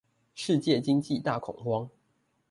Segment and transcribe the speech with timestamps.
[0.33, 1.87] 世界經濟大恐慌